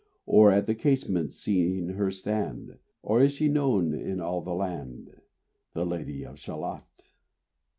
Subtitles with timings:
[0.25, 2.79] Or at the casement seen her stand?
[3.03, 5.21] Or is she known in all the land,
[5.73, 6.87] The Lady of Shalott?